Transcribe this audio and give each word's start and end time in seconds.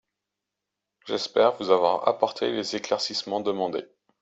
J’espère 1.05 1.57
vous 1.57 1.69
avoir 1.69 2.07
apporté 2.07 2.51
les 2.51 2.75
éclaircissements 2.75 3.39
demandés. 3.39 3.85